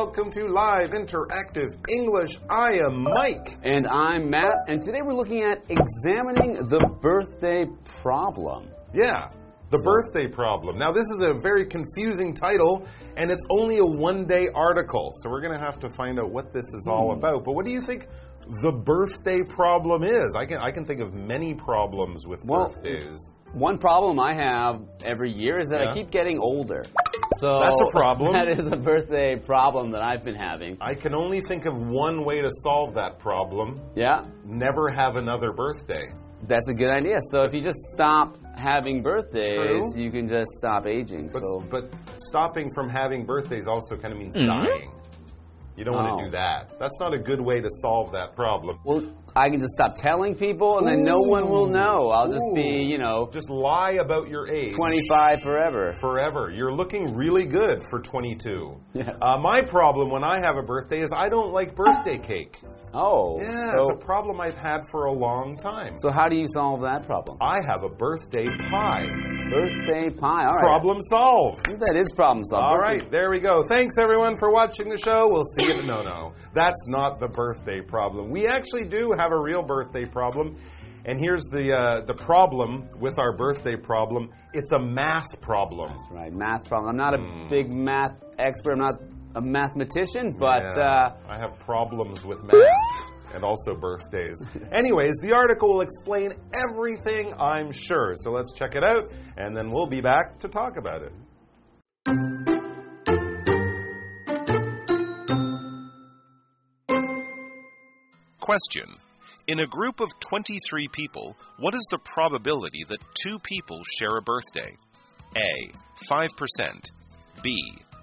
[0.00, 2.38] Welcome to Live Interactive English.
[2.48, 3.58] I am Mike.
[3.64, 8.68] And I'm Matt, and today we're looking at examining the birthday problem.
[8.94, 9.28] Yeah,
[9.70, 10.78] the birthday problem.
[10.78, 15.30] Now, this is a very confusing title, and it's only a one day article, so
[15.30, 17.18] we're going to have to find out what this is all hmm.
[17.18, 17.44] about.
[17.44, 18.06] But what do you think
[18.62, 20.34] the birthday problem is?
[20.36, 23.34] I can, I can think of many problems with Well, birthdays.
[23.52, 25.90] One problem I have every year is that Yeah.
[25.90, 26.82] I keep getting older.
[27.40, 28.32] So That's a problem.
[28.38, 30.76] That is a birthday problem that I've been having.
[30.80, 35.52] I can only think of one way to solve that problem Yeah, never have another
[35.52, 36.06] birthday.
[36.46, 37.18] that's a good idea.
[37.32, 39.92] So if you just stop having birthdays, True.
[39.96, 41.30] you can just stop aging.
[41.32, 41.92] But, so but
[42.28, 44.64] stopping from having birthdays also kind of means mm-hmm.
[44.64, 44.92] dying.
[45.78, 46.74] You don't want to do that.
[46.80, 48.80] That's not a good way to solve that problem.
[48.84, 49.00] well,
[49.36, 52.10] I can just stop telling people, and then no one will know.
[52.10, 54.74] I'll just be, you know, Just lie about your age.
[54.74, 55.94] 25 forever.
[56.00, 56.50] Forever.
[56.52, 58.74] You're looking really good for 22.
[58.94, 59.14] Yes.
[59.22, 62.60] Uh, my problem when I have a birthday is I don't like birthday cake.
[62.94, 65.98] Oh, Yeah, so, it's a problem I've had for a long time.
[65.98, 67.36] so how do you solve that problem?
[67.40, 69.06] I have a birthday pie.
[69.50, 70.44] Birthday pie.
[70.44, 70.60] All right.
[70.60, 71.66] Problem solved.
[71.66, 72.64] That is problem solved.
[72.64, 73.62] All Birthday- right, there we go.
[73.68, 75.28] Thanks everyone for watching the show.
[75.28, 75.82] We'll see you.
[75.82, 78.30] No, no, that's not the birthday problem.
[78.30, 80.56] We actually do have a real birthday problem,
[81.04, 84.30] and here's the uh, the problem with our birthday problem.
[84.54, 85.90] It's a math problem.
[85.90, 86.32] That's right.
[86.32, 86.90] Math problem.
[86.90, 87.48] I'm not a Hmm.
[87.48, 88.72] big math expert.
[88.72, 88.94] I'm not
[89.34, 93.34] a mathematician, but Yeah, uh, I have problems with math.
[93.34, 94.42] And also birthdays.
[94.72, 98.14] Anyways, the article will explain everything, I'm sure.
[98.16, 101.12] So let's check it out, and then we'll be back to talk about it.
[108.40, 108.96] Question.
[109.46, 114.22] In a group of 23 people, what is the probability that two people share a
[114.22, 114.76] birthday?
[115.36, 115.70] A.
[116.10, 116.90] 5%.
[117.42, 117.54] B.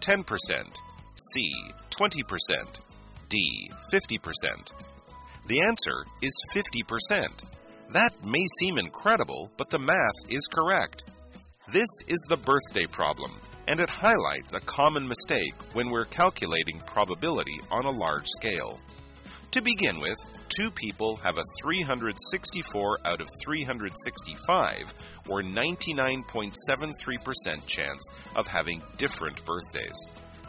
[0.01, 0.23] 10%.
[1.15, 1.71] C.
[1.89, 2.79] 20%.
[3.29, 3.71] D.
[3.93, 4.73] 50%.
[5.47, 7.43] The answer is 50%.
[7.91, 11.05] That may seem incredible, but the math is correct.
[11.71, 17.59] This is the birthday problem, and it highlights a common mistake when we're calculating probability
[17.71, 18.79] on a large scale.
[19.51, 20.17] To begin with,
[20.49, 24.93] two people have a 364 out of 365,
[25.29, 29.95] or 99.73% chance of having different birthdays.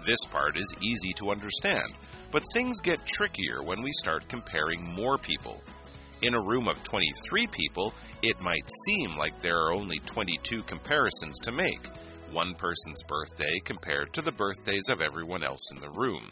[0.07, 1.93] This part is easy to understand,
[2.31, 5.61] but things get trickier when we start comparing more people.
[6.23, 11.41] In a room of 23 people, it might seem like there are only 22 comparisons
[11.41, 11.89] to make
[12.31, 16.31] one person's birthday compared to the birthdays of everyone else in the room.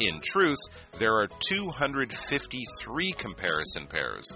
[0.00, 0.58] In truth,
[0.98, 4.34] there are 253 comparison pairs.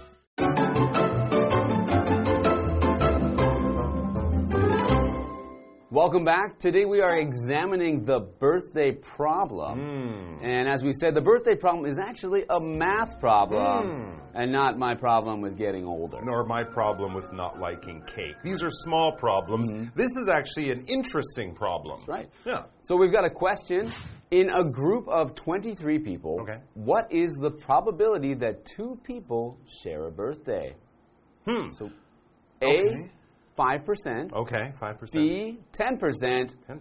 [5.99, 6.57] Welcome back.
[6.59, 9.79] Today we are examining the birthday problem.
[10.39, 10.45] Hmm.
[10.45, 14.19] And as we said, the birthday problem is actually a math problem Hmm.
[14.33, 16.19] and not my problem with getting older.
[16.23, 18.35] nor my problem with not liking cake.
[18.45, 19.69] These are small problems.
[19.93, 21.99] This is actually an interesting problem.
[21.99, 22.11] Mm-hmm.
[22.11, 22.29] Right.
[22.45, 22.63] Yeah.
[22.81, 23.91] So we've got a question.
[24.31, 26.59] In a group of 23 people, Okay.
[26.75, 30.75] what is the probability that two people share a birthday?
[31.45, 31.67] Hmm.
[31.71, 31.89] So
[32.61, 33.11] A, Okay.
[33.59, 34.33] 5%.
[34.33, 35.11] Okay, 5%.
[35.13, 36.53] B, 10%.
[36.69, 36.79] 10%.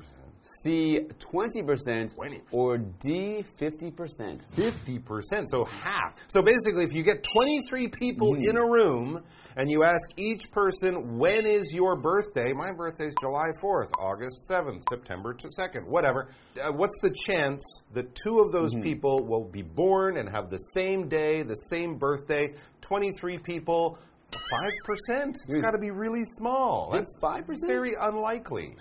[0.65, 2.15] C, 20%.
[2.15, 2.41] 20.
[2.53, 4.41] Or D, 50%.
[4.57, 6.15] 50%, so half.
[6.29, 8.49] So basically, if you get 23 people Mm-hmm.
[8.49, 9.23] in a room
[9.57, 12.53] and you ask each person, when is your birthday?
[12.55, 16.29] My birthday is July 4th, August 7th, September 2nd, whatever.
[16.59, 18.85] Uh, what's the chance that two of those Mm-hmm.
[18.85, 22.55] people will be born and have the same day, the same birthday?
[22.81, 23.99] 23 people,
[24.33, 25.29] 5%?
[25.29, 25.61] It's hmm.
[25.61, 26.91] got to be really small.
[26.93, 27.45] That's 5%?
[27.67, 28.77] very unlikely.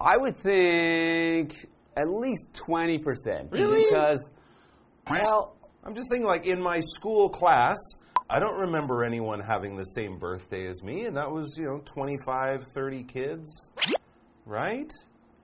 [0.00, 1.66] I would think
[1.96, 3.52] at least 20%.
[3.52, 3.84] Really?
[3.84, 4.30] Because,
[5.10, 7.76] well, I'm just thinking, like, in my school class,
[8.30, 11.80] I don't remember anyone having the same birthday as me, and that was, you know,
[11.84, 13.72] 25, 30 kids,
[14.44, 14.90] right?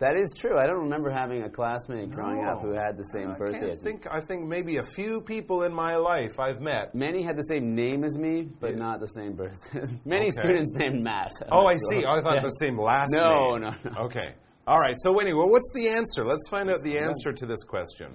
[0.05, 0.59] That is true.
[0.59, 3.73] I don't remember having a classmate growing up who had the same I birthday can't
[3.73, 3.91] as me.
[3.93, 4.07] think.
[4.11, 6.95] I think maybe a few people in my life I've met.
[6.95, 8.77] Many had the same name as me, but Yeah.
[8.87, 9.85] not the same birthday.
[10.05, 10.41] Many Okay.
[10.41, 11.33] students named Matt.
[11.43, 11.93] I'm Oh, not I sure.
[11.93, 12.05] see.
[12.07, 12.43] I thought Yeah.
[12.43, 13.63] the same last No, name.
[13.63, 13.91] no, no.
[13.93, 14.01] no.
[14.07, 14.35] Okay.
[14.67, 14.97] All right.
[14.99, 16.25] So anyway, what's the answer?
[16.25, 18.13] Let's find out the answer to this question.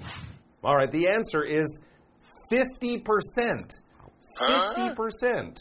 [0.63, 0.92] All right.
[0.92, 1.68] The answer is
[2.51, 3.74] fifty percent.
[4.38, 5.59] Fifty percent.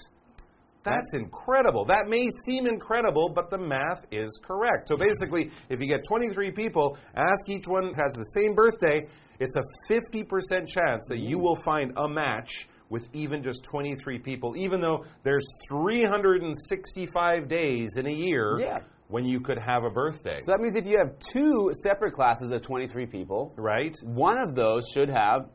[0.91, 1.85] That's incredible.
[1.85, 4.89] That may seem incredible, but the math is correct.
[4.89, 9.07] So basically, if you get 23 people, ask each one has the same birthday,
[9.41, 9.63] it's a
[9.93, 11.43] 50% chance that you mm.
[11.43, 18.07] will find a match with even just 23 people, even though there's 365 days in
[18.07, 18.79] a year Yeah.
[19.09, 22.51] when you could have a birthday, So that means if you have two separate classes
[22.51, 23.97] of 23 people, right?
[24.05, 25.49] one of those should have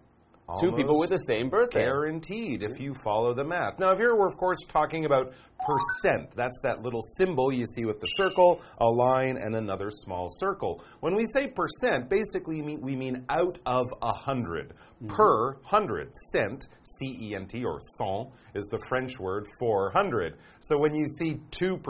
[0.59, 1.83] two people with the same birthday.
[1.83, 3.79] Guaranteed if you follow the math.
[3.79, 5.33] Now, here we're, of course, talking about
[5.65, 6.35] percent.
[6.35, 10.83] That's that little symbol you see with the circle, a line, and another small circle.
[10.99, 14.73] When we say percent, basically we mean, out of a 100.
[15.03, 15.15] Mm-hmm.
[15.15, 20.37] Per hundred, cent, C E N T, or cent, is the French word for hundred.
[20.59, 21.81] So when you see 2%,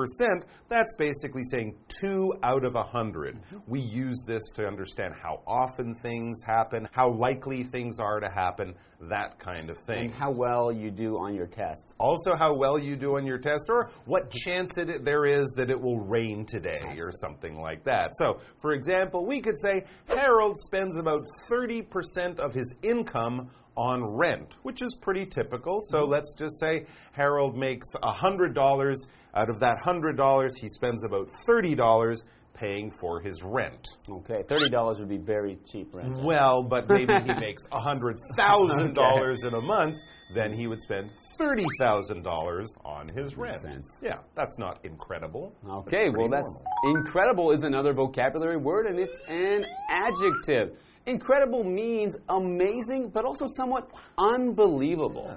[0.67, 3.35] that's basically saying 2 out of a 100.
[3.35, 3.57] Mm-hmm.
[3.67, 8.73] We use this to understand how often things happen, how likely things are to happen,
[9.09, 10.05] that kind of thing.
[10.05, 11.93] And how well you do on your tests.
[11.99, 13.37] Also, how well you do on your
[13.69, 18.11] or what chance it, there is that it will rain today, or something like that.
[18.17, 24.55] So, for example, we could say Harold spends about 30% of his income on rent,
[24.63, 25.79] which is pretty typical.
[25.81, 26.11] So, mm-hmm.
[26.11, 28.95] let's just say Harold makes $100.
[29.35, 32.23] Out of that $100, he spends about $30
[32.53, 33.87] paying for his rent.
[34.09, 36.23] Okay, $30 would be very cheap rent.
[36.23, 39.95] Well, but maybe he makes $100,000 in a month,
[40.33, 41.09] then he would spend
[41.39, 43.61] $30,000 on his rent.
[43.61, 43.99] sense.
[44.01, 45.53] Yeah, that's not incredible.
[45.67, 50.77] Okay, well, pretty that's incredible is another vocabulary word, and it's an adjective.
[51.05, 55.35] Incredible means amazing, but also somewhat unbelievable.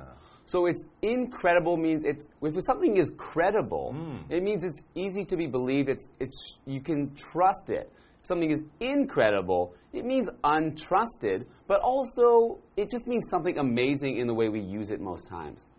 [0.49, 4.33] So it's incredible means it's if something is credible, Hmm.
[4.33, 5.88] it means it's easy to be believed.
[5.88, 7.93] It's it's you can trust it.
[8.26, 14.34] Something is incredible, it means untrusted, but also it just means something amazing in the
[14.34, 15.70] way we use it most times.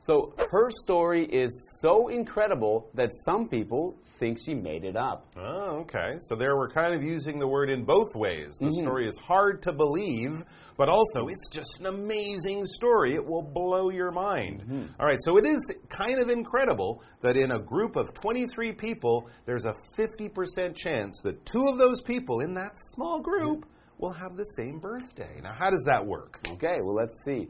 [0.00, 5.26] So her story is so incredible that some people think she made it up.
[5.36, 6.16] Oh, okay.
[6.20, 8.56] So there we're kind of using the word in both ways.
[8.58, 8.84] The mm-hmm.
[8.84, 10.42] story is hard to believe,
[10.76, 13.14] but also it's just an amazing story.
[13.14, 14.62] It will blow your mind.
[14.62, 15.00] Mm-hmm.
[15.00, 19.28] All right, so it is kind of incredible that in a group of 23 people,
[19.46, 23.66] there's a 50% chance that two of those people in that small group
[24.00, 25.40] will have the same birthday.
[25.42, 26.40] Now, how does that work?
[26.48, 27.48] Okay, well, let's see.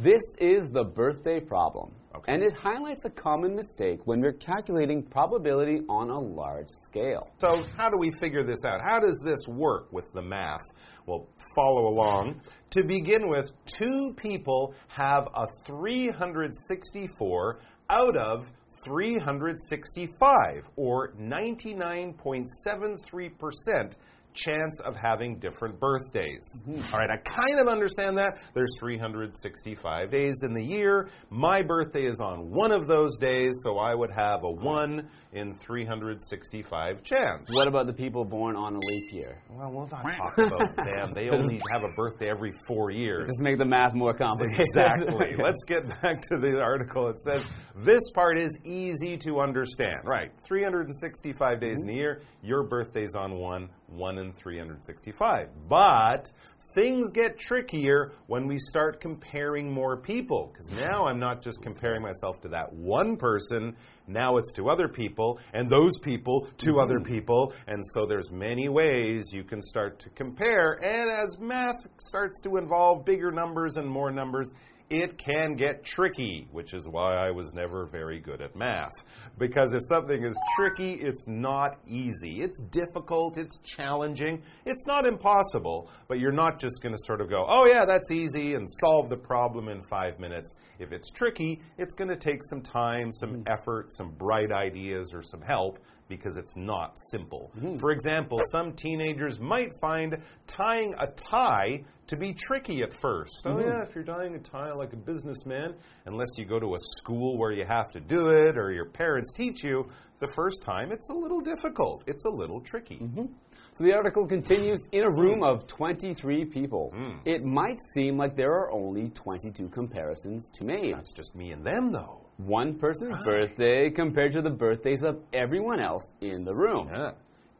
[0.00, 1.92] This is the birthday problem.
[2.14, 2.32] Okay.
[2.32, 7.30] And it highlights a common mistake when we're calculating probability on a large scale.
[7.38, 8.80] So, how do we figure this out?
[8.82, 10.62] How does this work with the math?
[11.06, 12.40] Well, follow along.
[12.70, 17.60] To begin with, two people have a 364
[17.90, 18.50] out of
[18.84, 23.96] 365, or 99.73%
[24.34, 26.46] chance of having different birthdays.
[26.66, 26.94] Mm-hmm.
[26.94, 28.42] All right, I kind of understand that.
[28.54, 31.08] There's 365 days in the year.
[31.30, 35.54] My birthday is on one of those days, so I would have a 1 in
[35.54, 37.48] 365 chance.
[37.52, 39.38] What about the people born on a leap year?
[39.48, 41.12] Well, we'll not talk about them.
[41.14, 43.28] They only have a birthday every four years.
[43.28, 44.60] Just make the math more complicated.
[44.70, 45.34] Exactly.
[45.42, 47.08] Let's get back to the article.
[47.08, 47.44] It says
[47.76, 50.00] this part is easy to understand.
[50.04, 50.30] Right.
[50.46, 52.22] 365 days in a year.
[52.42, 55.48] Your birthday's on one, one in 365.
[55.68, 56.30] But
[56.74, 60.52] things get trickier when we start comparing more people.
[60.52, 63.76] Because now I'm not just comparing myself to that one person.
[64.06, 66.78] Now it's to other people, and those people to mm-hmm.
[66.80, 67.52] other people.
[67.66, 70.80] And so there's many ways you can start to compare.
[70.82, 74.52] And as math starts to involve bigger numbers and more numbers,
[74.90, 78.90] it can get tricky, which is why I was never very good at math.
[79.38, 82.42] Because if something is tricky, it's not easy.
[82.42, 87.30] It's difficult, it's challenging, it's not impossible, but you're not just going to sort of
[87.30, 90.56] go, oh, yeah, that's easy, and solve the problem in five minutes.
[90.80, 93.52] If it's tricky, it's going to take some time, some mm-hmm.
[93.52, 95.78] effort, some bright ideas, or some help
[96.10, 97.50] because it's not simple.
[97.56, 97.78] Mm-hmm.
[97.78, 103.42] For example, some teenagers might find tying a tie to be tricky at first.
[103.44, 103.68] Oh, mm-hmm.
[103.68, 105.74] yeah, if you're tying a tie like a businessman,
[106.06, 109.32] unless you go to a school where you have to do it or your parents
[109.32, 109.88] teach you,
[110.18, 112.02] the first time it's a little difficult.
[112.06, 112.96] It's a little tricky.
[112.96, 113.26] Mm-hmm.
[113.74, 116.90] So the article continues in a room of 23 people.
[116.92, 117.18] Hmm.
[117.24, 120.92] It might seem like there are only 22 comparisons to make.
[120.92, 122.26] That's just me and them, though.
[122.38, 126.88] One person's birthday compared to the birthdays of everyone else in the room.
[126.92, 127.12] Yeah.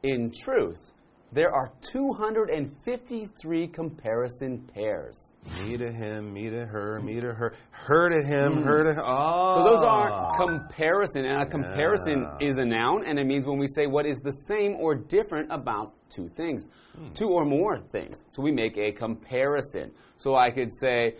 [0.02, 0.90] In truth,
[1.32, 5.32] there are 253 comparison pairs.
[5.64, 8.62] Me to him, me to her, me to her, her to him, hmm.
[8.64, 9.02] her to.
[9.04, 9.54] Oh.
[9.54, 13.68] So those are comparison, and a comparison is a noun, and it means when we
[13.68, 17.12] say what is the same or different about two things, hmm.
[17.12, 18.24] two or more things.
[18.30, 19.92] So we make a comparison.
[20.16, 21.14] So I could say,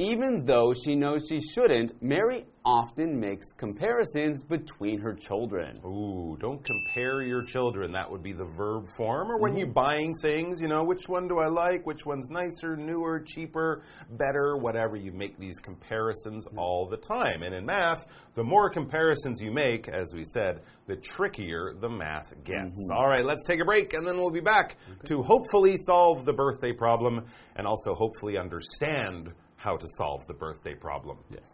[0.00, 5.78] Even though she knows she shouldn't, Mary often makes comparisons between her children.
[5.84, 7.92] Ooh, don't compare your children.
[7.92, 9.30] That would be the verb form.
[9.30, 9.58] Or when mm-hmm.
[9.58, 11.86] you're buying things, you know, which one do I like?
[11.86, 14.96] Which one's nicer, newer, cheaper, better, whatever.
[14.96, 16.58] You make these comparisons mm-hmm.
[16.58, 17.42] all the time.
[17.42, 22.32] And in math, the more comparisons you make, as we said, the trickier the math
[22.44, 22.90] gets.
[22.90, 22.96] Mm-hmm.
[22.96, 26.32] All right, let's take a break and then we'll be back to hopefully solve the
[26.32, 27.26] birthday problem
[27.56, 29.30] and also hopefully understand
[29.62, 31.18] how to solve the birthday problem.
[31.30, 31.44] Yes.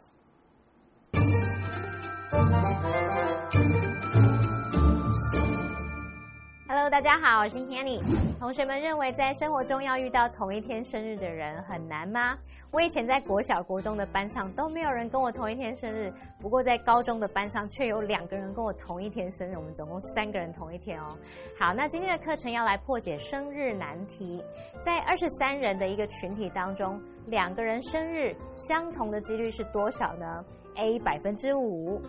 [6.68, 8.00] Hello，大家好，我是 Hanny。
[8.38, 12.36] 同学们认为在生活中要遇到同一天生日的人很难吗？
[12.70, 21.16] 我以前在国小、国中的班上都没有人跟我同一天生日，不过在高中的班上却有两个人跟我同一天生日，我们总共三个人同一天哦。
[21.58, 24.44] 好，那今天的课程要来破解生日难题，
[24.80, 30.44] 在二十三人的一个群体当中，两个人生日相同的几率是多少呢
[30.76, 32.00] ？A 百分之五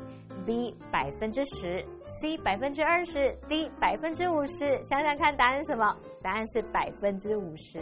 [0.46, 1.84] ，B 百分之十
[2.22, 4.84] ，C 百分之二十，D 百分之五十。
[4.84, 5.96] 想想看，答案是什么？
[6.22, 7.80] 答案是百分之五十。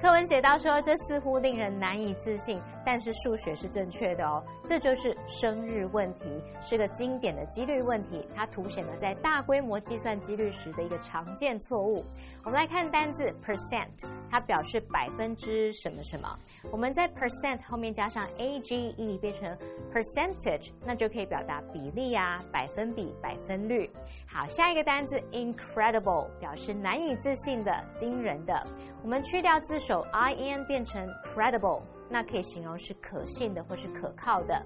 [0.00, 4.42] 课文写到说，这似乎令人难以置信，但是数学是正确的哦。
[4.64, 12.02] 这就是生日问题，是个经典的几率问题，它凸显了在大规模计算几率时的一个常见错误。
[12.44, 13.88] 我们来看单字 percent，
[14.28, 16.36] 它表示百分之什么什么。
[16.72, 19.56] 我们在 percent 后面加上 a g e 变成
[19.92, 23.88] percentage，那就可以表达比例啊、百分比、百分率。
[24.26, 28.60] 好，下一个单字 incredible 表示难以置信的、惊人的。
[29.04, 31.80] 我们去掉字首 i n 变成 credible，
[32.10, 34.60] 那可以形容是可信的或是可靠的。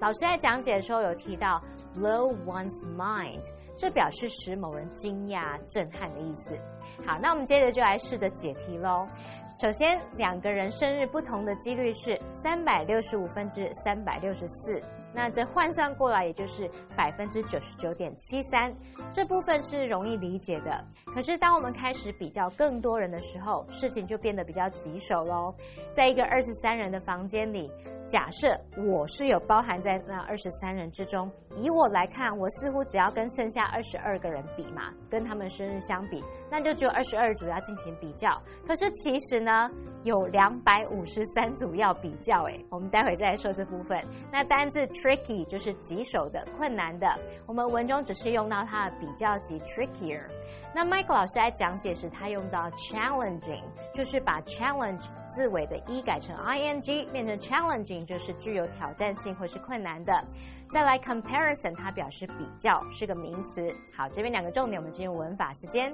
[0.00, 1.62] 老师在讲解的时候有提到
[1.94, 3.42] blow one's mind，
[3.76, 6.58] 这表示使某人惊讶、震撼的意思。
[7.06, 9.06] 好，那我们接着就来试着解题喽。
[9.60, 14.80] 首先，两个人生日不同的几率是三百六十五分之三百六十四，
[15.12, 18.72] 那这换算过来也就是百分之九十九点七三。
[19.12, 20.82] 这部分是容易理解的。
[21.12, 25.52] 可是，当我们开始比较更多人的时候，事情就变得比较棘手喽。
[25.92, 27.70] 在一个二十三人的房间里，
[28.06, 28.56] 假设
[28.88, 38.40] 我是有包含在那二十三人之中，以我来看，我似乎只要跟剩下二十二个人比嘛，跟他们生日相比，那就只有二十二组要进行比较。
[38.66, 39.70] 可是其实呢，
[40.04, 44.02] 有两百五十三组要比较，诶，我们待会再来说这部分。
[44.32, 47.06] 那单字 tricky 就是棘手的、困难的，
[47.46, 50.22] 我们文中只是用到它的比较级 trickier。
[50.72, 60.12] 那 Michael 老师在讲解时，他用到 challenging，就是把 challenge 字尾的 e 改成 ing，变成 challenging，就是具有挑战性或是困难的。
[60.70, 63.60] 再来 comparison，它表示比较，是个名词。
[63.92, 65.92] 好，这边两个重点，我们进入文法时间。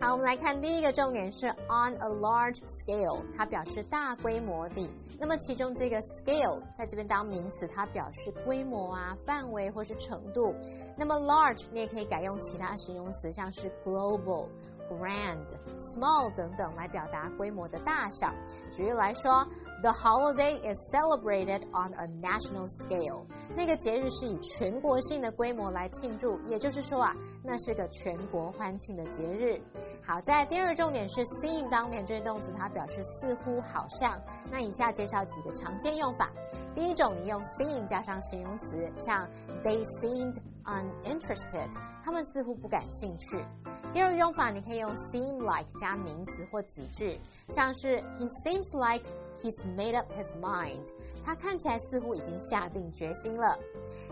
[0.00, 4.90] 好，我们来看第一个重点是 on a large scale，它表示大规模地。
[5.18, 10.54] 那么其中这个 scale 在这边当名词，它表示规模啊、范围或是程度。
[10.96, 14.48] 那么 large 你也可以改用其他形容词，像是 global。
[14.90, 15.46] grand、
[15.78, 18.28] small 等等来表达规模的大小。
[18.72, 19.46] 举例来说
[19.82, 23.26] ，The holiday is celebrated on a national scale。
[23.56, 29.60] 那个节日是以全国性的规模来庆祝，也就是说啊，那是个全国欢庆的节日。
[30.04, 34.20] 好，在第二个重点是 seem 当点缀动词，它表示似乎、好像。
[34.50, 36.30] 那以下介绍几个常见用法。
[36.74, 39.28] 第一种，你用 seem 加上形容词，像
[39.64, 41.72] They seemed uninterested，
[42.04, 43.44] 他们似乎不感兴趣。
[43.92, 47.18] 第二个用法，你可以用 seem like 加名词或子句，
[47.48, 49.08] 像是 He seems like
[49.42, 50.86] he's made up his mind，
[51.24, 53.58] 他看起来似乎已经下定决心了。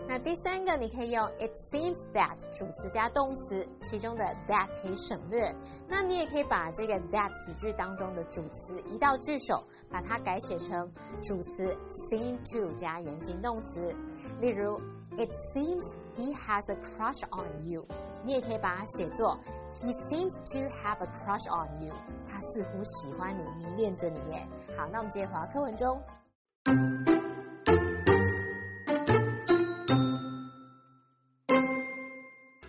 [0.07, 5.55] 那第三个，你可以用 It seems that 主词加动词，其中的 that 可以省略。
[5.87, 13.95] 那你也可以把这个 that 子句当中的主词移到句首，把它改写成主词 seem to 加原形动词。
[14.39, 14.79] 例如
[15.17, 17.85] ，It seems he has a crush on you。
[18.25, 19.39] 你也可以把它写作
[19.82, 21.92] He seems to have a crush on you。
[22.26, 24.46] 他似乎喜欢你，迷恋着你耶。
[24.76, 26.02] 好，那我们接着回到课文中。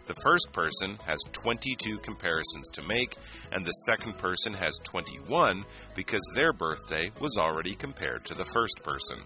[0.05, 3.15] The first person has 22 comparisons to make,
[3.51, 8.81] and the second person has 21 because their birthday was already compared to the first
[8.83, 9.23] person.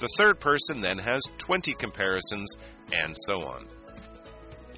[0.00, 2.56] The third person then has 20 comparisons,
[2.90, 3.68] and so on.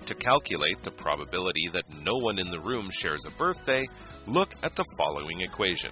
[0.09, 3.85] To calculate the probability that no one in the room shares a birthday,
[4.25, 5.91] look at the following equation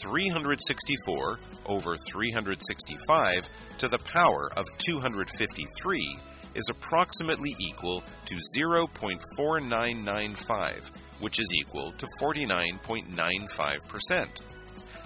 [0.00, 6.18] 364 over 365 to the power of 253
[6.54, 14.40] is approximately equal to 0.4995, which is equal to 49.95%.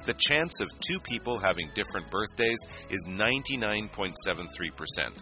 [0.04, 2.58] the chance of two people having different birthdays
[2.90, 5.14] is 99.73%.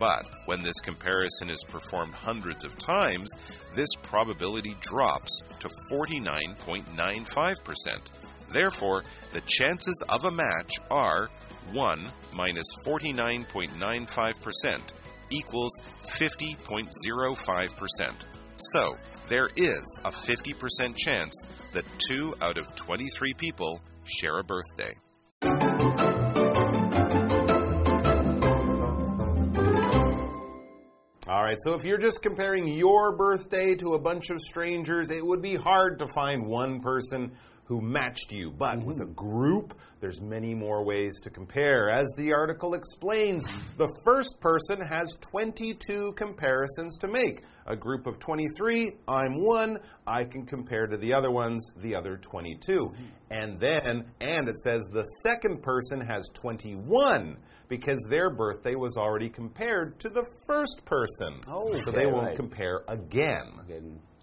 [0.00, 3.30] But when this comparison is performed hundreds of times,
[3.76, 7.56] this probability drops to 49.95%.
[8.50, 11.28] Therefore, the chances of a match are
[11.72, 14.80] 1 minus 49.95%
[15.28, 15.78] equals
[16.08, 18.12] 50.05%.
[18.56, 18.96] So,
[19.28, 24.94] there is a 50% chance that 2 out of 23 people share a birthday.
[31.30, 35.24] All right, so if you're just comparing your birthday to a bunch of strangers, it
[35.24, 37.30] would be hard to find one person
[37.70, 38.50] who matched you.
[38.50, 39.12] But with mm-hmm.
[39.12, 41.88] a group, there's many more ways to compare.
[41.88, 43.46] As the article explains,
[43.76, 47.44] the first person has 22 comparisons to make.
[47.66, 52.16] A group of 23, I'm one, I can compare to the other ones, the other
[52.16, 52.72] 22.
[52.72, 53.04] Mm-hmm.
[53.30, 57.36] And then, and it says the second person has 21
[57.68, 61.38] because their birthday was already compared to the first person.
[61.46, 62.36] Oh, okay, so they won't right.
[62.36, 63.52] compare again.
[63.60, 63.80] Okay,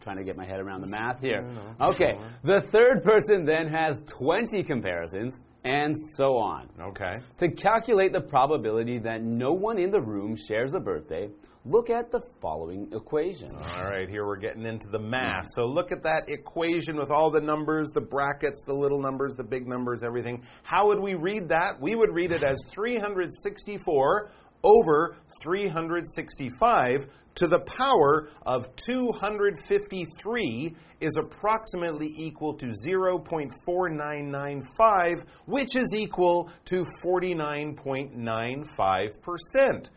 [0.07, 1.45] trying to get my head around the math here.
[1.81, 6.69] Okay, the third person then has 20 comparisons, and so on.
[6.79, 7.17] Okay.
[7.39, 11.27] To calculate the probability that no one in the room shares a birthday,
[11.65, 13.49] look at the following equation.
[13.75, 15.47] All right, here we're getting into the math.
[15.55, 19.43] So look at that equation with all the numbers, the brackets, the little numbers, the
[19.43, 20.41] big numbers, everything.
[20.63, 21.81] How would we read that?
[21.81, 24.31] We would read it as 364
[24.63, 36.49] over 365 to the power of 253 is approximately equal to 0.4995, which is equal
[36.65, 39.89] to 49.95%.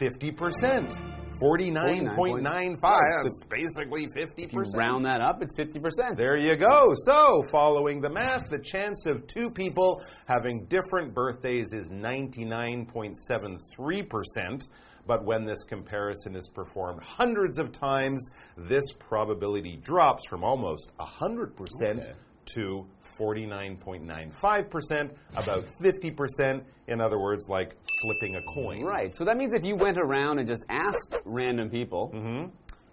[0.00, 1.00] 50%.
[1.40, 3.22] 49.95.
[3.22, 4.32] That's basically 50%.
[4.38, 6.16] If you round that up, it's 50%.
[6.16, 6.92] There you go.
[7.06, 14.68] So, following the math, the chance of two people having different birthdays is 99.73%.
[15.06, 18.24] But when this comparison is performed hundreds of times,
[18.56, 22.12] this probability drops from almost 100% Okay.
[22.54, 22.86] to
[23.20, 26.62] 49.95%, about 50%.
[26.88, 28.82] In other words, like flipping a coin.
[28.82, 29.14] Right.
[29.14, 32.10] So that means if you went around and just asked random people,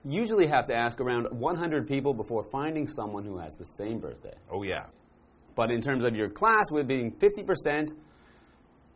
[0.06, 4.00] you usually have to ask around 100 people before finding someone who has the same
[4.00, 4.36] birthday.
[4.52, 4.86] Oh, yeah.
[5.56, 7.94] But in terms of your class, with being 50%,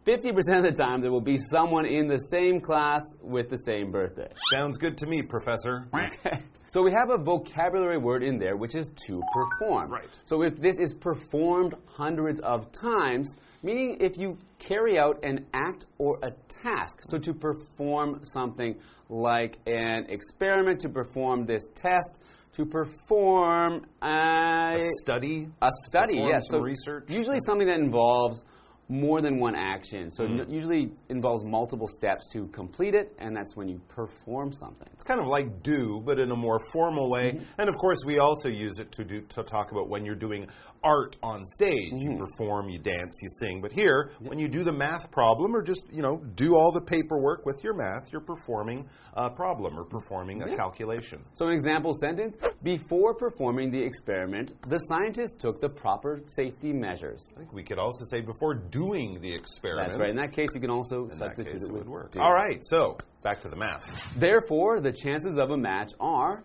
[0.06, 3.92] 50% of the time there will be someone in the same class with the same
[3.92, 4.28] birthday.
[4.54, 5.88] Sounds good to me, Professor.
[5.94, 6.42] Okay.
[6.68, 9.92] So we have a vocabulary word in there which is to perform.
[9.92, 10.10] Right.
[10.26, 15.86] So if this is performed hundreds of times, meaning if you carry out an act
[16.00, 16.32] or a
[16.64, 18.76] task, so to perform something
[19.10, 22.18] like an experiment, to perform this test,
[22.54, 25.48] to perform a, A study?
[25.62, 26.44] a study, yes.
[26.50, 27.10] some so research?
[27.10, 28.44] Usually something that involves
[28.90, 30.12] more than one action.
[30.12, 30.42] So Hmm.
[30.42, 34.88] n- usually involves multiple steps to complete it, and that's when you perform something.
[34.94, 37.32] It's kind of like do, but in a more formal way.
[37.32, 37.44] Mm-hmm.
[37.62, 40.48] And of course, we also use it to do to talk about when you're doing
[40.84, 41.94] art on stage.
[41.94, 42.12] Mm-hmm.
[42.12, 43.62] You perform, you dance, you sing.
[43.62, 46.82] But here, when you do the math problem, or just you know do all the
[46.82, 51.24] paperwork with your math, you're performing a problem or performing a calculation.
[51.34, 57.22] So, an example sentence Before performing the experiment, the scientists took the proper safety measures.
[57.36, 59.92] I think we could also say before doing the experiment.
[59.92, 60.10] That's right.
[60.10, 62.16] In that case, you can also In that substitute case, it with would work.
[62.20, 64.14] All right, so back to the math.
[64.18, 66.44] Therefore, the chances of a match are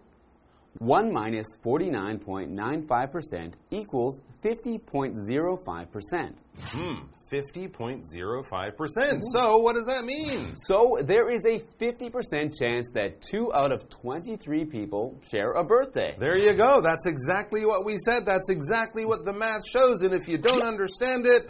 [0.78, 6.34] 1 minus 49.95% equals 50.05%.
[6.58, 9.20] Hmm, 50.05%.
[9.32, 10.54] So, what does that mean?
[10.56, 16.14] So, there is a 50% chance that 2 out of 23 people share a birthday.
[16.18, 16.80] There you go.
[16.80, 18.24] That's exactly what we said.
[18.24, 20.02] That's exactly what the math shows.
[20.02, 21.48] And if you don't understand it,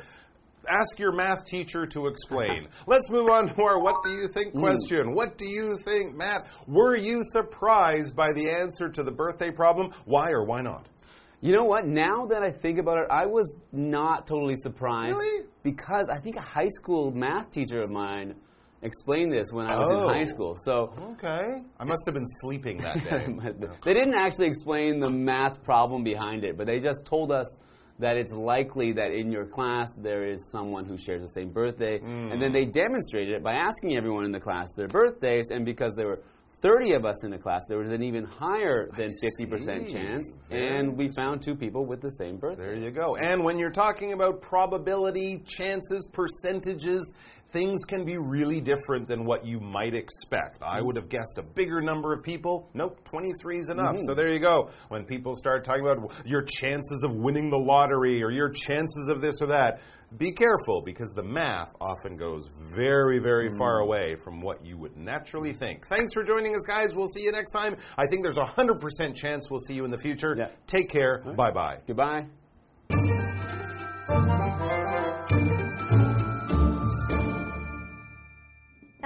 [0.71, 2.69] ask your math teacher to explain.
[2.87, 4.61] Let's move on to our what do you think hmm.
[4.61, 5.15] question.
[5.15, 6.47] What do you think, Matt?
[6.67, 9.93] Were you surprised by the answer to the birthday problem?
[10.05, 10.87] Why or why not?
[11.41, 11.87] You know what?
[11.87, 15.17] Now that I think about it, I was not totally surprised.
[15.19, 15.47] Really?
[15.63, 18.35] Because I think a high school math teacher of mine
[18.83, 20.09] explained this when I was in Oh.
[20.09, 20.55] high school.
[20.57, 21.63] So Okay.
[21.79, 23.27] I must have been sleeping that day.
[23.85, 27.47] they didn't actually explain the math problem behind it, but they just told us
[27.99, 31.99] that it's likely that in your class there is someone who shares the same birthday.
[31.99, 35.95] And then they demonstrated it by asking everyone in the class their birthdays, and because
[35.97, 36.21] there were
[36.61, 39.93] 30 of us in the class, there was an even higher than 50% see.
[39.93, 40.27] chance.
[40.49, 42.65] Very And we found two people with the same birthday.
[42.65, 43.17] There you go.
[43.17, 47.13] And when you're talking about probability, chances, percentages,
[47.51, 50.63] things can be really different than what you might expect.
[50.63, 50.87] I mm-hmm.
[50.87, 52.69] would have guessed a bigger number of people.
[52.75, 53.97] Nope, 23 is enough.
[53.97, 54.05] Mm-hmm.
[54.07, 54.71] So there you go.
[54.89, 59.21] When people start talking about your chances of winning the lottery or your chances of
[59.21, 59.81] this or that,
[60.17, 63.59] be careful because the math often goes very, very mm-hmm.
[63.59, 65.87] far away from what you would naturally think.
[65.89, 66.95] Thanks for joining us, guys.
[66.95, 67.77] We'll see you next time.
[67.99, 70.35] I think there's a 100% chance we'll see you in the future.
[70.39, 70.49] Yeah.
[70.67, 71.23] Take care.
[71.37, 71.79] Bye bye.
[71.87, 72.27] Goodbye.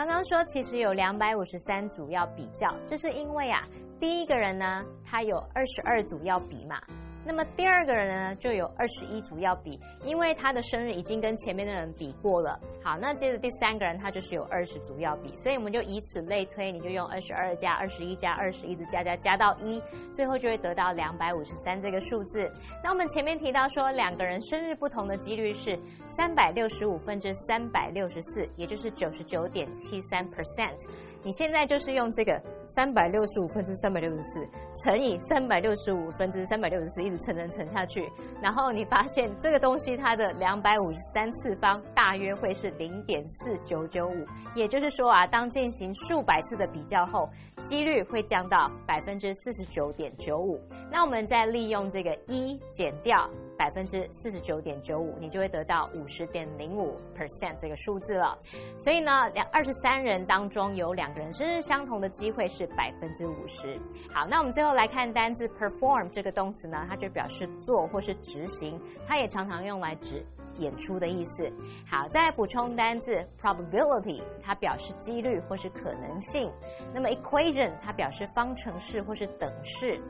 [0.04, 3.62] 刚刚说其实有两百五十三组要比较，这是因为啊，
[4.00, 6.82] 第一个人呢，他有二十二组要比嘛。
[7.24, 12.58] 那么第二个人呢，就有二十一组要比，因为他的生日已经跟前面的人比过了。
[12.82, 19.80] 好，那接着第三个人他就是有二十组要比，所以我们就以此类推，你就用二十二加二十一加二十，一直加加加到一，
[20.12, 22.50] 最后就会得到两百五十三这个数字。
[22.82, 25.78] 那我们前面提到说，两个人生日不同的几率是
[26.16, 30.76] 三百六十五分之三百六十四，也就是九十九点七三 percent。
[31.24, 34.48] 你现在就是用这个三百六十五分之三百六十四
[34.84, 38.10] 乘以三百六十五分之三百六十四，一直乘乘乘下去，
[38.42, 47.28] 然后你发现这个东西它的两百五十三次方大约会是零点四九九五，也就是说啊，当进行数百次的比较后，
[47.62, 50.60] 几率会降到百分之四十九点九五。
[50.90, 58.36] 那我们再利用这个一减掉百分之四十九点九五，你就会得到五十点零五 percent 这个数字了。
[58.76, 63.78] 所以呢，两二十三人当中有两个人生日相同的机会是百分之五十。
[64.12, 70.24] 好，那我们最后来看单字 perform 这个动词呢，它就表示做或是执行，它也常常用来指
[70.62, 71.52] 演出的意思。
[71.90, 76.50] 好，再补充单字 probability，它表示几率或是可能性。
[76.94, 80.00] 那么 equation 它表示方程式或是等式。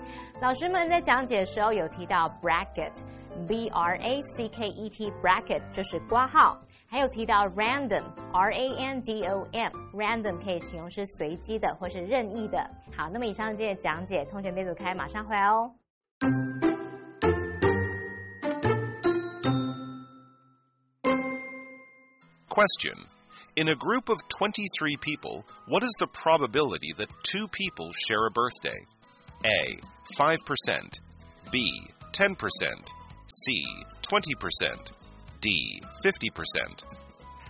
[0.40, 6.60] 老师们在讲解的时候有提到 bracket，b r a c k e t bracket 就是挂号。
[6.86, 12.58] 还有提到 random，r a n d o m，random 可以形容是随机的或是任意的。
[12.94, 15.72] 好，那么以上这些讲解，同学别走开，马上回来哦。
[22.52, 23.06] Question.
[23.56, 28.30] In a group of 23 people, what is the probability that two people share a
[28.30, 28.78] birthday?
[29.46, 29.78] A.
[30.18, 30.36] 5%,
[31.50, 31.64] B.
[32.12, 32.36] 10%,
[33.26, 33.64] C.
[34.02, 34.92] 20%,
[35.40, 35.82] D.
[36.04, 36.84] 50%.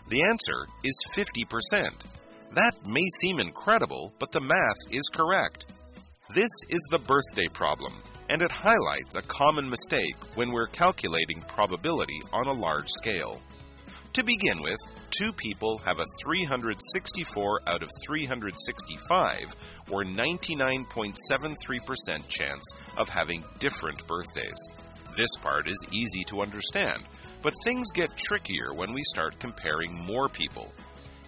[0.08, 2.04] The answer is 50%.
[2.52, 5.66] That may seem incredible, but the math is correct.
[6.32, 7.94] This is the birthday problem,
[8.30, 13.40] and it highlights a common mistake when we're calculating probability on a large scale.
[14.14, 14.78] To begin with,
[15.10, 19.56] two people have a 364 out of 365,
[19.90, 22.62] or 99.73% chance
[22.98, 24.68] of having different birthdays.
[25.16, 27.04] This part is easy to understand,
[27.40, 30.70] but things get trickier when we start comparing more people.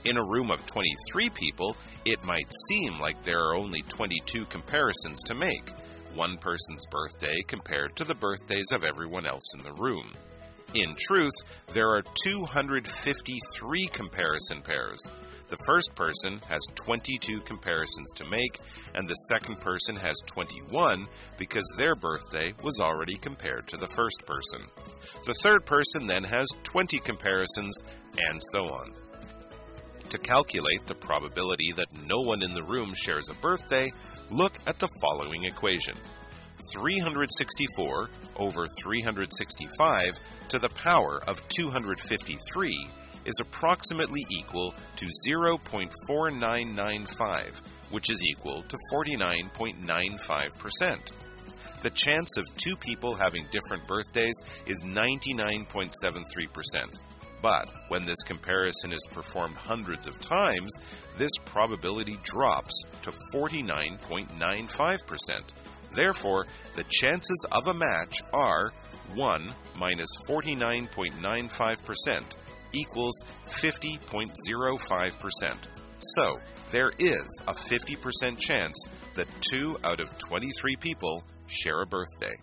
[0.04, 5.22] In a room of 23 people, it might seem like there are only 22 comparisons
[5.24, 5.70] to make
[6.14, 10.12] one person's birthday compared to the birthdays of everyone else in the room.
[10.74, 11.34] In truth,
[11.72, 15.08] there are 253 comparison pairs.
[15.46, 18.58] The first person has 22 comparisons to make,
[18.92, 21.06] and the second person has 21
[21.38, 24.66] because their birthday was already compared to the first person.
[25.26, 27.78] The third person then has 20 comparisons,
[28.18, 28.94] and so on.
[30.08, 33.92] To calculate the probability that no one in the room shares a birthday,
[34.30, 35.94] look at the following equation.
[36.72, 40.12] 364 over 365
[40.48, 42.88] to the power of 253
[43.24, 47.54] is approximately equal to 0.4995,
[47.90, 51.12] which is equal to 49.95%.
[51.82, 55.90] The chance of two people having different birthdays is 99.73%.
[57.42, 60.72] But when this comparison is performed hundreds of times,
[61.18, 65.52] this probability drops to 49.95%.
[65.94, 68.72] Therefore, the chances of a match are
[69.14, 72.22] 1 minus 49.95%
[72.72, 75.57] equals 50.05%.
[75.98, 76.40] So,
[76.72, 82.35] there is a 50% chance that 2 out of 23 people share a birthday.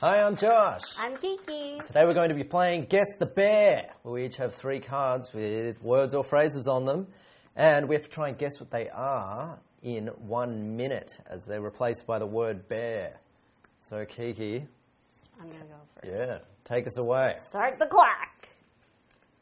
[0.00, 0.82] Hi, I'm Josh.
[0.96, 3.96] I'm Kiki。Today we're going to be playing Guess the Bear.
[4.04, 7.08] We each have three cards with words or phrases on them,
[7.56, 11.60] and we have to try and guess what they are in one minute as they're
[11.60, 13.18] replaced by the word bear.
[13.80, 14.64] So, Kiki,
[15.40, 16.06] I'm gonna go first.
[16.06, 17.34] yeah, take us away.
[17.48, 18.46] Start the clock.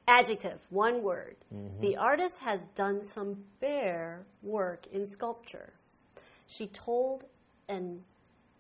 [0.09, 1.37] Adjective, one word.
[1.55, 1.83] Mm-hmm.
[1.83, 5.75] The artist has done some bear work in sculpture.
[6.49, 7.25] She told
[7.69, 8.01] an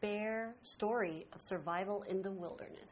[0.01, 2.91] bear story of survival in the wilderness.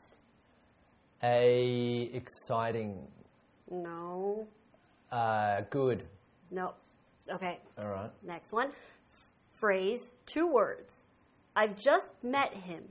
[1.23, 3.07] A exciting,
[3.71, 4.47] No.
[5.11, 6.05] uh, good.
[6.51, 6.75] No.
[7.33, 7.59] Okay.
[7.79, 8.11] All right.
[8.23, 8.71] Next one.
[9.55, 10.93] Phrase, two words.
[11.57, 12.83] I've just met him,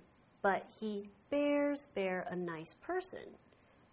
[0.41, 3.19] but he bears bear a nice person.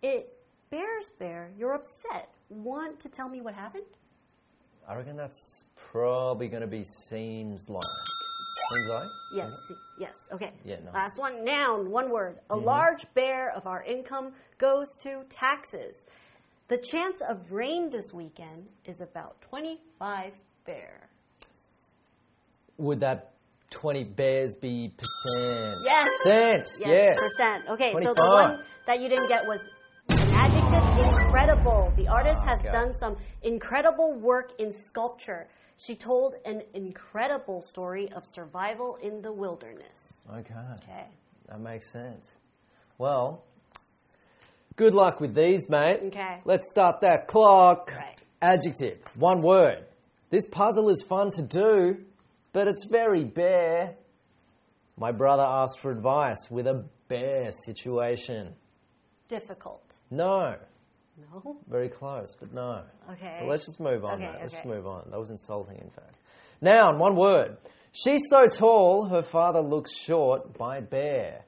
[0.02, 0.32] It
[0.70, 2.30] bears bear, you're upset.
[2.48, 3.84] Want to tell me what happened?
[4.88, 7.82] I reckon that's probably going to be seems like.
[9.32, 9.52] Yes,
[9.98, 10.16] yes.
[10.32, 10.52] Okay.
[10.64, 10.92] Yeah, no.
[10.92, 11.44] Last one.
[11.44, 12.38] Noun, one word.
[12.50, 12.64] A mm-hmm.
[12.64, 16.04] large bear of our income goes to taxes.
[16.68, 20.32] The chance of rain this weekend is about 25
[20.64, 21.08] bear.
[22.78, 23.32] Would that
[23.70, 25.76] 20 bears be percent?
[25.84, 26.08] Yes.
[26.22, 27.18] Percent, Yes, yes.
[27.18, 27.64] percent.
[27.70, 29.60] Okay, so the one that you didn't get was
[30.08, 31.92] an adjective incredible.
[31.96, 32.72] The artist oh, has Okay.
[32.72, 35.48] done some incredible work in sculpture.
[35.80, 39.96] She told an incredible story of survival in the wilderness.
[40.30, 40.54] Okay.
[40.82, 41.06] Okay.
[41.48, 42.30] That makes sense.
[42.98, 43.44] Well,
[44.76, 46.00] good luck with these, mate.
[46.08, 46.42] Okay.
[46.44, 47.92] Let's start that clock.
[47.96, 48.20] Right.
[48.42, 49.86] Adjective, one word.
[50.28, 51.96] This puzzle is fun to do,
[52.52, 53.94] but it's very bear.
[54.98, 58.52] My brother asked for advice with a bear situation.
[59.28, 59.82] Difficult.
[60.10, 60.56] No.
[61.18, 61.56] No?
[61.68, 62.82] Very close, but no.
[63.12, 63.38] Okay.
[63.40, 64.38] But let's just move on, Okay, mate.
[64.40, 65.08] Let's just move on.
[65.10, 66.14] That was insulting, in fact.
[66.62, 67.56] Noun, one word.
[67.92, 71.44] She's so tall, her father looks short by bear.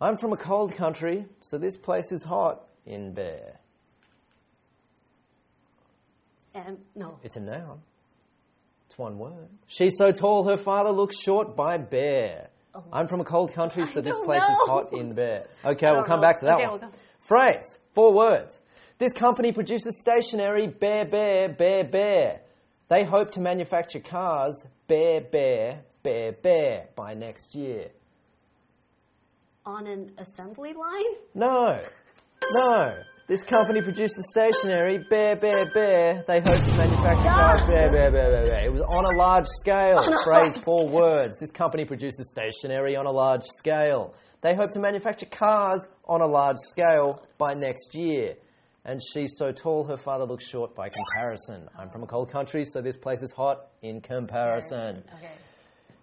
[0.00, 3.58] I'm from a cold country, so this place is hot in bear.
[6.54, 7.18] And no.
[7.22, 7.80] It's a noun.
[8.88, 9.48] It's one word.
[9.66, 12.48] She's so tall, her father looks short by bear.
[12.92, 15.46] I'm from a cold country, so this place is hot in bear.
[15.64, 16.26] Okay, we'll come know.
[16.26, 16.80] back to that Okay, one.
[16.80, 16.90] we'll
[17.22, 18.60] Phrase, four words.
[18.98, 22.40] This company produces stationery, bear, bear, bear, bear.
[22.88, 27.90] They hope to manufacture cars, bear, bear, bear, bear, by next year.
[29.64, 31.14] On an assembly line?
[31.32, 31.78] No,
[32.50, 32.94] no.
[33.28, 36.24] This company produces stationery, bear, bear, bear.
[36.26, 38.64] They hope to manufacture cars, bear, bear, bear, bear, bear.
[38.64, 40.00] It was on a large scale.
[40.24, 41.36] Phrase, four words.
[41.38, 44.14] This company produces stationery on a large scale.
[44.40, 48.34] They hope to manufacture cars on a large scale by next year.
[48.88, 51.68] And she's so tall, her father looks short by comparison.
[51.78, 55.04] I'm from a cold country, so this place is hot in comparison.
[55.18, 55.32] Okay.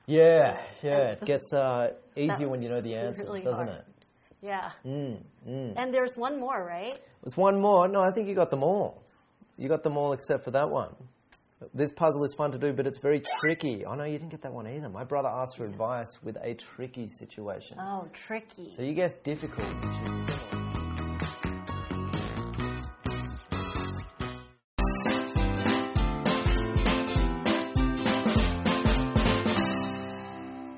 [0.06, 1.12] Yeah, yeah.
[1.14, 3.80] It gets uh, easier when you know the answers, really doesn't hard.
[3.80, 3.86] it?
[4.44, 4.70] Yeah.
[4.86, 5.18] Mm,
[5.50, 5.74] mm.
[5.76, 6.94] And there's one more, right?
[7.24, 7.88] There's one more.
[7.88, 9.02] No, I think you got them all.
[9.58, 10.94] You got them all except for that one.
[11.74, 13.84] This puzzle is fun to do, but it's very tricky.
[13.84, 14.90] Oh no, you didn't get that one either.
[14.90, 17.80] My brother asked for advice with a tricky situation.
[17.80, 18.74] Oh, tricky.
[18.76, 20.65] So you guessed difficult, which is similar.